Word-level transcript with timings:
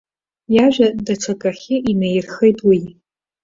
Иажәа 0.55 0.87
даҽакахьы 1.05 1.75
инаирхеит 1.91 2.57
уи. 2.67 2.79